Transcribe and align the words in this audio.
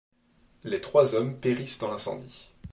Les 0.63 0.81
trois 0.81 1.13
hommes 1.13 1.37
périssent 1.39 1.77
dans 1.77 1.89
l'incendie. 1.91 2.49